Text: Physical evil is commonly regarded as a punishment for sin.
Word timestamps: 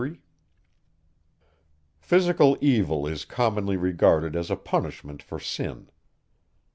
Physical 1.99 2.57
evil 2.59 3.05
is 3.05 3.23
commonly 3.23 3.77
regarded 3.77 4.35
as 4.35 4.49
a 4.49 4.55
punishment 4.55 5.21
for 5.21 5.39
sin. 5.39 5.91